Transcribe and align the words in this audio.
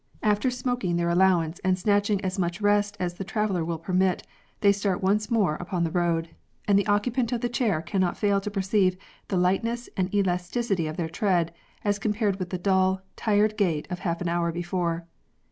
After 0.23 0.49
smoking 0.49 0.95
OPIUM 0.95 0.97
SMOKING. 0.97 0.97
1 0.97 1.07
1 1.09 1.11
5 1.11 1.17
their 1.19 1.25
allowance 1.35 1.59
and 1.63 1.77
snatching 1.77 2.25
as 2.25 2.39
much 2.39 2.59
rest 2.59 2.97
as 2.99 3.13
the 3.13 3.23
traveller 3.23 3.63
will 3.63 3.77
permit, 3.77 4.25
they 4.61 4.71
start 4.71 5.03
once 5.03 5.29
more 5.29 5.57
upon 5.57 5.83
the 5.83 5.91
road; 5.91 6.29
and 6.67 6.79
the 6.79 6.87
occupant 6.87 7.31
of 7.31 7.41
the 7.41 7.49
chair 7.49 7.83
cannot 7.83 8.17
fail 8.17 8.41
to 8.41 8.49
perceive 8.49 8.97
the 9.27 9.37
lightness 9.37 9.89
and 9.95 10.11
elasticity 10.11 10.87
of 10.87 10.97
their 10.97 11.07
tread, 11.07 11.53
as 11.83 11.99
compared 11.99 12.39
with 12.39 12.49
the 12.49 12.57
dull, 12.57 13.03
tired 13.15 13.55
gait 13.57 13.87
of 13.91 13.99
half 13.99 14.21
an 14.21 14.27
hour 14.27 14.51
before. 14.51 15.05